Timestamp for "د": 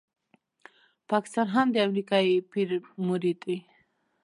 1.73-1.77